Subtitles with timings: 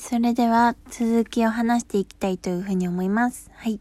[0.00, 3.50] それでは続きを話していきたいというふうに思います。
[3.54, 3.80] はい。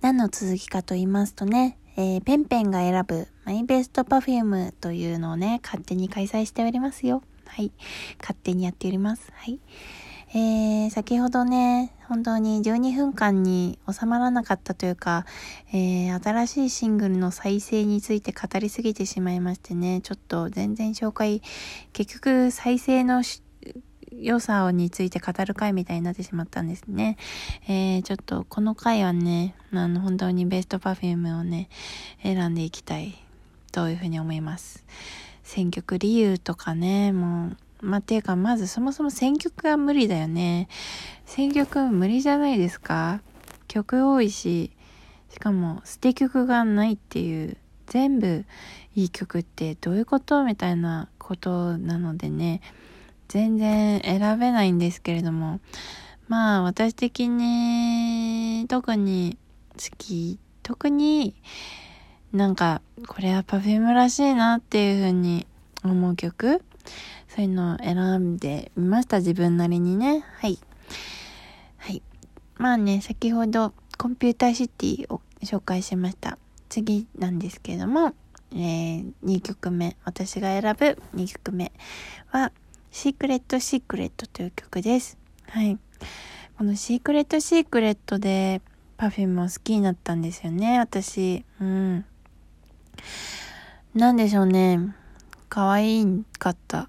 [0.00, 7.22] 何の続きかと言いますとね、えー、ペンペンが選ぶマイベストパフュームというのをね、勝手に開催しておりますよ。
[7.46, 7.72] はい。
[8.20, 9.32] 勝手にやっております。
[9.34, 9.60] はい。
[10.34, 15.24] えー、先ほどね、本当に12分間に収まらなかったというか、
[15.72, 21.40] えー、新しいシングルの再生について語りすぎてしまいましてね、ちょっと全然紹介、
[21.92, 23.22] 結局再生の
[24.12, 27.16] 良さについて語る回みたいになってしまったんですね。
[27.68, 31.68] えー、ちょっとこの回はね、あの本当にベストパフュームをね、
[32.22, 33.16] 選んでいきたい
[33.72, 34.84] というふうに思います。
[35.42, 40.68] 選曲理由とかね、もう、まあ、ていうか、まずそもそも選曲が無理だよね。
[41.24, 43.20] 選曲無理じゃないですか
[43.68, 44.72] 曲多いし、
[45.30, 48.44] しかも捨て曲がないっていう、全部
[48.94, 52.62] いい曲ってどういうことみたいなことなのでね、
[53.28, 55.60] 全然選べないんですけれども、
[56.28, 59.38] まあ私的に特に
[59.74, 61.34] 好き、特に
[62.32, 65.46] なんかこれは Perfume らしいなっていう風に
[65.84, 66.62] 思う曲
[67.36, 70.24] そういうのを選んでみました、自分なりにね。
[70.38, 70.58] はい。
[71.76, 72.02] はい。
[72.56, 76.38] まあね、先ほどコンピューターシティを紹介しました。
[76.70, 78.14] 次なんですけれども、
[78.52, 81.72] えー、2曲目、私が選ぶ2曲目
[82.28, 82.52] は、
[82.96, 85.18] シークレットシークレットという曲です。
[85.50, 85.78] はい。
[86.56, 88.62] このシークレットシークレットで
[88.96, 91.44] Perfume を好きになったんですよね、私。
[91.60, 92.06] うん。
[93.94, 94.94] なんでしょうね。
[95.50, 96.88] 可愛いかった。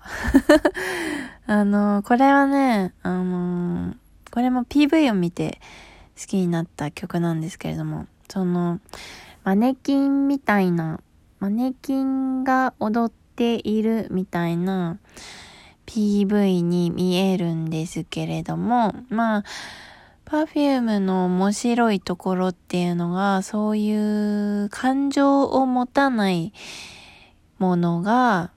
[1.45, 3.93] あの、これはね、あの、
[4.31, 5.59] これも PV を見て
[6.17, 8.79] 好きになった曲なんですけれども、その、
[9.43, 11.01] マネキンみたいな、
[11.41, 14.99] マネキンが踊っているみたいな
[15.87, 19.43] PV に見えるんですけれども、まあ、
[20.25, 26.53] Perfume の面白いところっていうのが、そういう感情を持たない
[27.57, 28.51] ものが、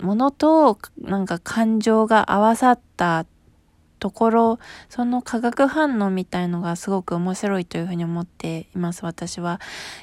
[0.00, 3.26] ものとなんか感情が合わさった
[3.98, 4.58] ところ、
[4.88, 9.60] その化学反応みたいのがすごく面白いというふうに思っています、私は。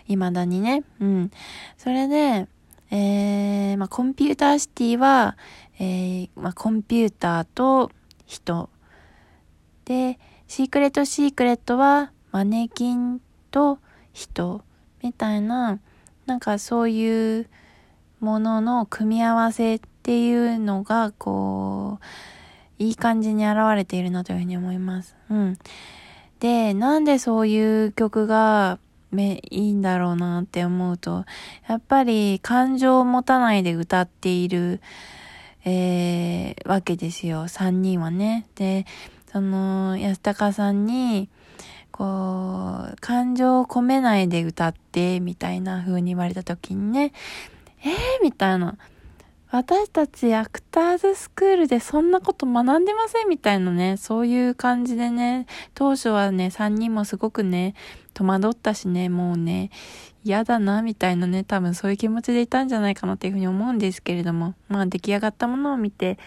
[0.08, 0.84] 未だにね。
[1.00, 1.32] うん。
[1.78, 2.48] それで、
[2.90, 5.38] えー、まあ、コンピューターシティは、
[5.80, 7.92] えー、まあ、コンピューターと
[8.26, 8.70] 人。
[9.86, 13.22] で、シークレットシークレットは、マネキン
[13.52, 13.80] と
[14.14, 14.62] 人。
[15.04, 15.80] みたいな、
[16.26, 17.50] なんかそういう、
[18.20, 25.16] ものの組み合わせっていうのが、こう、いい感じに現れているなというふうに思います。
[25.30, 25.58] うん。
[26.40, 28.80] で、なんでそういう曲が
[29.12, 31.26] めいいんだろうなって思うと、
[31.68, 34.82] やっぱり感情を持たないで歌っている、
[35.66, 37.48] えー、わけですよ。
[37.48, 38.48] 三人はね。
[38.56, 38.86] で、
[39.32, 41.30] その、安高さんに、
[41.92, 47.12] こう、感情を込めないで歌って、みたいな風に言われた時にね、
[47.84, 47.94] えー、
[48.24, 48.78] みたいな。
[49.50, 57.74] 私たちアクターズスクールでそんなこと学んでませんみたいなね、そういう感じでね、当初はね、3人もすごくね、
[58.18, 59.70] 戸惑ったしね、もうね、
[60.24, 66.18] 嫌だな、みたいなね、多分そういう気持ちでいたんじゃないかなっていうふうに思うんですけれども、まあ出来上がったものを見て、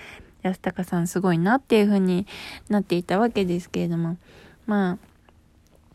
[0.43, 2.29] 安高さんすごいなっていうふうに
[2.69, 4.19] なっていたわけですけれども、
[4.67, 4.99] まあ、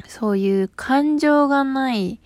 [0.05, 2.17] そういう感情がないっ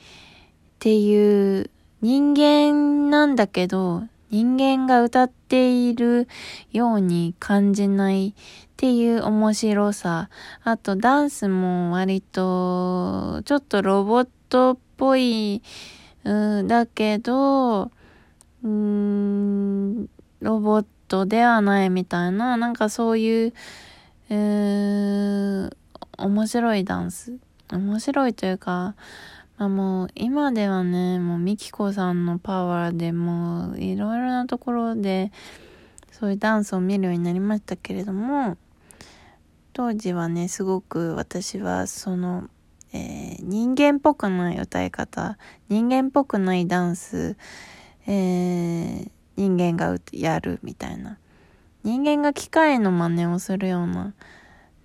[0.79, 1.69] ていう
[2.01, 6.27] 人間なんだけど、人間が歌っている
[6.71, 8.33] ように感じないっ
[8.77, 10.29] ていう面白さ。
[10.63, 15.61] あとダンスも割とちょっとロボットっぽい、
[16.23, 17.91] うん、だけど、
[18.63, 20.09] うん、
[20.41, 23.53] ロボットではないみたいな、なんかそういう、
[24.29, 25.71] うー、
[26.17, 27.37] 面白いダンス。
[27.71, 28.95] 面白いというか、
[29.61, 35.33] あもう今ではね、もうミキコさんのパワーでもういろいろなところで
[36.11, 38.55] そういうダンスを見るようになりましたけれども、
[39.73, 42.49] 当時はね、すごく私はその、
[42.93, 47.35] えー、人間っぽくない歌い方、人間っぽくないダンス、
[48.07, 51.17] えー、人間がやるみたいな。
[51.83, 54.13] 人間が機械の真似をするような、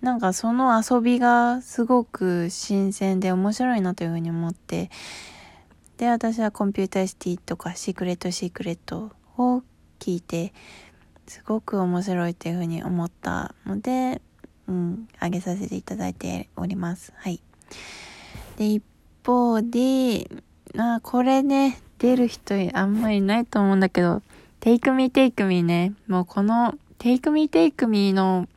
[0.05, 4.91] なんかその遊びがすごく新鮮で面白いなというふうに思って、
[5.97, 9.63] で、私はコンピューターシティとかシークレットシークレットを
[9.99, 10.53] 聞いて、
[11.25, 14.21] すごく面白いっていうふうに思ったので、
[14.67, 17.11] うん、あげさせていただいております。
[17.15, 17.41] はい。
[18.57, 18.83] で、一
[19.25, 20.29] 方で、
[20.77, 24.21] あ、これね、出る人あんまりいないと思うんだけど、
[24.61, 28.47] Take Me Take Me ね、もうこの Take Me Take Me の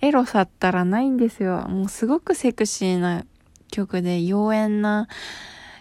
[0.00, 1.66] エロさったらないんですよ。
[1.68, 3.24] もうすごくセクシーな
[3.70, 5.08] 曲で、妖艶な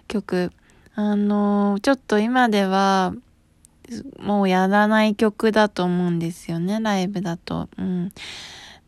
[0.07, 0.51] 曲。
[0.95, 3.13] あの、ちょっと今では、
[4.19, 7.69] もうやらない曲だと思うんですよね、ライブだと。
[7.77, 8.11] うん。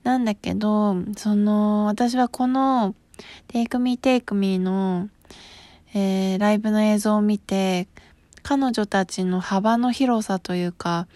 [0.03, 2.95] なんだけど、その、私はこの、
[3.47, 5.09] Take Me Take Me の、
[5.93, 7.87] えー、ライブの映像を見て、
[8.43, 11.07] 彼女たちの幅の広さというか、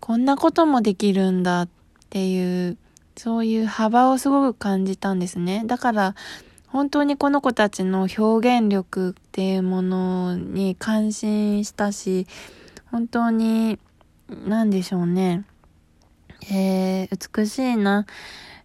[0.00, 1.68] こんなこともできるんだっ
[2.10, 2.76] ていう、
[3.16, 5.62] そういう幅をすごく感じたんですね。
[5.66, 6.14] だから、
[6.68, 12.26] 本当にこの子たちの表現力っていうものに感心したし、
[12.90, 13.78] 本当に、
[14.28, 15.44] なんでしょうね。
[16.50, 18.06] えー、美しいな。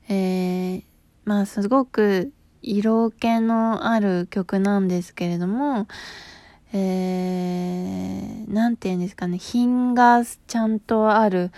[0.09, 0.83] えー、
[1.25, 5.88] まあすごく色気のある曲なんですけれども、
[6.73, 11.51] えー、なんて言うんですかね、品がちゃんとある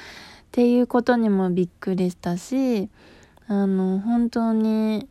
[0.50, 2.90] っていうことにもびっくりしたし、
[3.48, 5.08] あの、本当に、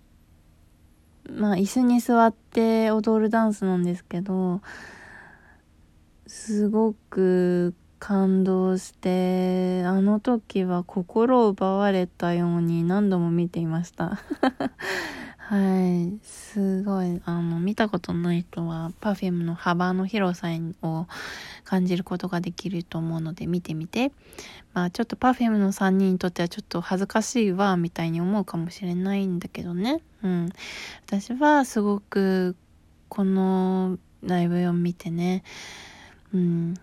[1.31, 4.61] まあ、椅子に座って踊るダンスなんですけど、
[6.26, 14.19] すごく感動して、あの時は心を奪われたように何度も見ていました。
[15.49, 16.19] はい。
[16.23, 20.49] すごい、あの、見たことない人は、Perfume の幅の広さ
[20.83, 21.06] を
[21.65, 24.12] 感じることができると思うので、見てみて。
[24.75, 30.03] まあ、ちょっと Perfume の3人にとってはちょっと恥ずかしいわ、みたいに思うかもしれないんだけどね。
[30.23, 30.50] うん。
[31.06, 32.55] 私はすごく、
[33.09, 35.45] このライブを見てね、
[36.35, 36.75] うん、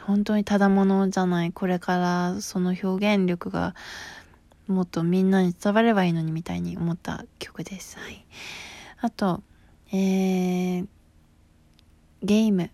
[0.00, 1.50] 本当にただものじゃない。
[1.50, 3.74] これからその表現力が、
[4.68, 7.98] もっとみんなに伝わればいいのにみたいに思った曲です。
[7.98, 8.24] はい。
[9.00, 9.42] あと、
[9.92, 10.86] えー、
[12.22, 12.70] ゲーム。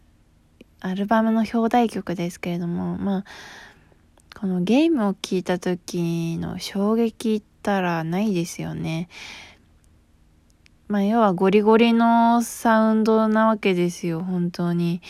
[0.81, 3.25] アルバムの表題曲ですけれども、まあ、
[4.39, 9.09] このゲームを聴いた時の衝撃ったらないですよね。
[10.89, 15.01] まあ、要はゴリゴリのサウンドなわけですよ、本当に。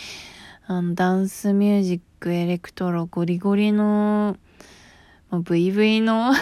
[0.67, 4.37] あの、ダンスミュージック、エレクトロ、ゴリゴリの
[5.31, 6.33] VV の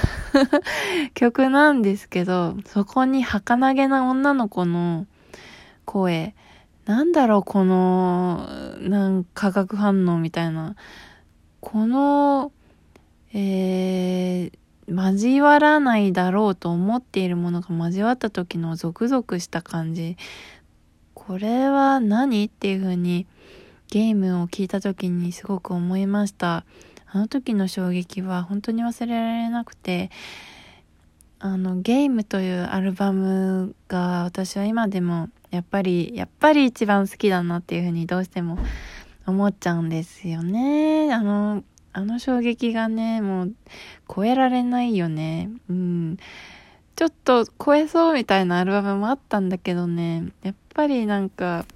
[1.15, 5.07] 曲なんですけど、そこに儚げな女の子の
[5.85, 6.35] 声、
[6.85, 8.49] なんだろう、この、
[8.81, 10.75] なん化学反応みたいな。
[11.61, 12.53] この、
[13.33, 14.53] えー、
[14.89, 20.17] 交わらないだろうと思っているものが交わった時のゾクゾクした感じ。
[21.15, 22.45] これは何？
[22.47, 23.27] っていう風に
[23.89, 26.65] ゲームを聞いた時にすごく思いました。
[27.15, 30.11] あの時の衝撃は本当に忘れられなくて、
[31.41, 38.59] あの、ゲームというアルバムが私は今でもやっぱり、やっぱり一番好きだなっていうふうにどうしても
[39.27, 41.13] 思っちゃうんですよね。
[41.13, 41.63] あの、
[41.93, 43.55] あの衝撃がね、もう
[44.09, 45.51] 超えられないよね。
[45.69, 46.17] うん。
[46.97, 51.67] ちょっと超えそうみたいなアルバムもあったんだけどね、やっぱりなんか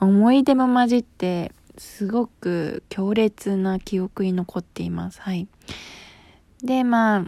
[0.00, 5.20] 思い出も混じってすごく強烈な記憶に残っています。
[5.20, 5.48] はい。
[6.62, 7.24] で、まあ、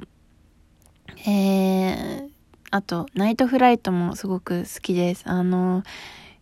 [1.29, 2.31] えー、
[2.71, 5.25] あと、ナイトフライトもすごく好きです。
[5.27, 5.83] あの、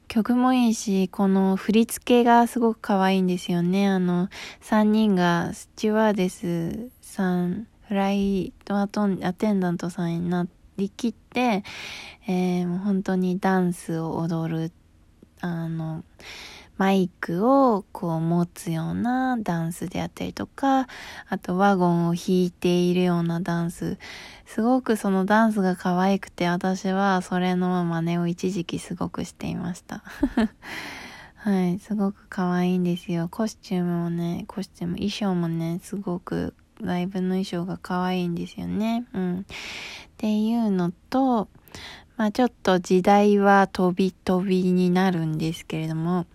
[0.09, 3.89] 曲もいいし、この振り付けがすごく可愛いんですよね。
[3.89, 4.29] あの、
[4.62, 10.46] 3人がスチュワーデスさん、フライトアテンダントさんにな
[10.77, 11.65] りきって、
[12.27, 14.73] えー、もう本当にダンスを踊る、
[15.41, 16.05] あの、
[16.77, 20.89] マイクをこう持つようなダンスであったりとか、
[21.29, 23.99] あとワゴンを弾いているようなダンス。
[24.47, 30.03] すごくそのダンスが可愛くて私はそれの真似を一時期すごくしていました。
[31.37, 33.29] はい、すごく可愛いんですよ。
[33.31, 39.05] コスチュームもね、コスチューム、衣装もね、すごくライブの衣装が可愛いんですよね。
[39.13, 39.41] うん。
[39.41, 39.45] っ
[40.17, 41.49] ていうのと、
[42.17, 46.27] まあちょっと時代は飛び飛びになるんですけれども、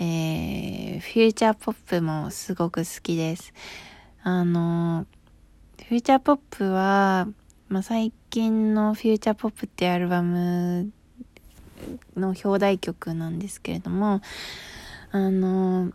[0.00, 3.52] えー、フューチャーポップもすごく好きです。
[4.24, 5.06] あの、
[5.88, 7.28] フューチャーポップは、
[7.68, 10.90] まあ、最近のフューチャーポップってアルバム
[12.16, 14.20] の表題曲なんですけれども、
[15.12, 15.92] あの、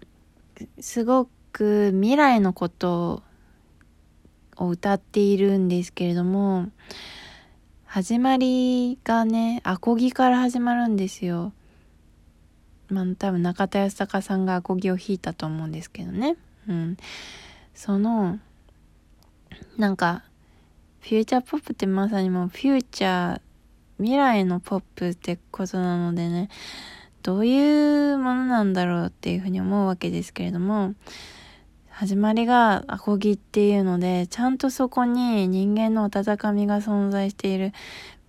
[0.79, 3.23] すごく未来のこと
[4.55, 6.69] を歌っているんですけれども、
[7.91, 11.53] 始まりがね、アコギから始まるんですよ。
[12.87, 16.37] まあ多分中田康隆さんがアコギを弾いたと思うんですけどね。
[16.67, 16.97] うん。
[17.73, 18.37] その、
[19.75, 20.23] なんか、
[20.99, 23.41] フューチャーポップってまさにもうフューチャー、
[23.97, 26.49] 未来のポップってことなのでね、
[27.23, 30.93] どういうものなんだろうっていうふうに思うわけですけれども、
[31.99, 37.73] 始まりがアコギっていうので、ちゃんとそこに人間の温かみが存在している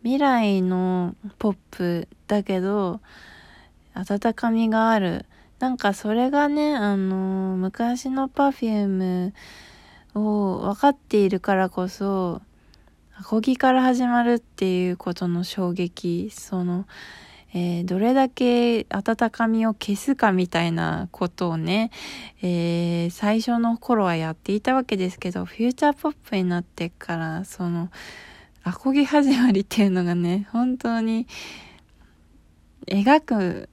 [0.03, 3.01] 未来のポップだけど、
[3.95, 5.25] 温かみがある。
[5.61, 9.33] なんかそれがね、あの、昔の Perfume
[10.17, 12.43] を分かっているからこそ、
[13.17, 16.87] アコギから始まるっていうことの衝撃、その、
[17.53, 21.91] えー、どれだけ温かみを消すかみたいなことをね、
[22.43, 27.91] えー、最初の頃はやっていたわけですけど、フューチャーポップになってから、その、
[28.63, 31.27] アコギ始まりっていうのがね、本当に、
[32.87, 33.69] 描く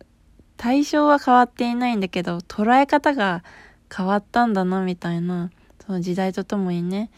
[0.57, 3.43] 対象は変わっていないんだけど、捉え方が
[3.95, 5.51] 変わったんだな、みたいな、
[5.85, 7.11] その時代とともにね、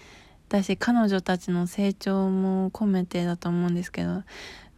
[0.50, 4.24] だし彼女たちの成長も込めてだと思うんですけど、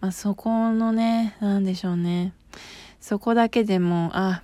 [0.01, 2.33] まあ、そこのね、なんでしょうね。
[2.99, 4.41] そこだけでも、あ、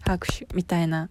[0.00, 1.10] 拍手みたいな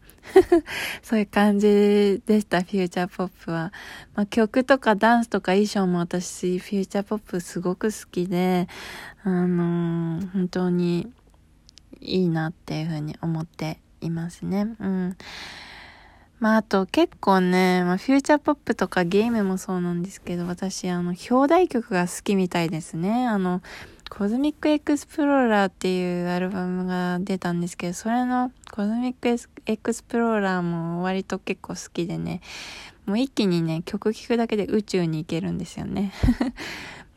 [1.03, 3.71] そういう感じでした、フューチャーポップは。
[4.15, 8.67] まあ、曲とかダンスとか衣装も私、 Future Popすごく好きで、
[9.23, 11.13] あのー、本当に
[12.01, 14.75] いいなっていうふうに思っていますね。
[14.79, 15.17] うん。
[16.39, 23.27] まあ、あと結構ね、まあ、 Future Popとかゲームもそうなんですけど、私、あの、表題曲が好きみたいですね。
[23.27, 23.61] あの、
[24.09, 29.27] Cosmic Explorerっていうアルバムが出たんですけど、それの Cosmic
[29.65, 32.41] Explorer も割と結構好きでね、
[33.05, 36.13] もう一気にね、曲聴くだけで宇宙に行けるんですよね。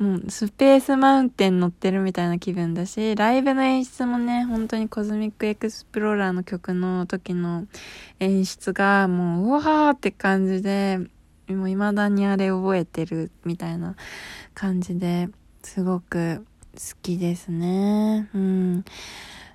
[0.01, 7.67] もうスペースマウンテン乗ってるみたいな気分だし、ライブの演出もね、本当に Cosmic Explorer の曲の時の
[8.19, 11.01] 演出がもう、うわーって感じで、
[11.49, 13.95] もう未だにあれ覚えてるみたいな
[14.55, 15.29] 感じで
[15.63, 18.31] すごく好きですね。
[18.35, 18.85] うん。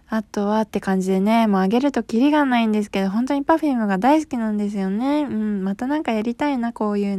[0.08, 5.24] あとはって感じでね、もうあげるとキリがないんですけど、本当に Perfume が大好きなんですよね。
[5.24, 7.14] うん、またなんかやりたいな、こういうの。